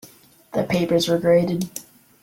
The 0.55 0.63
papers 0.63 1.07
were 1.07 1.19
graded. 1.19 1.69